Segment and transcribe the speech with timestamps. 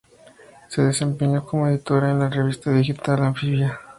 [0.67, 3.79] Se desempeñó como editora en la revista digital Anfibia.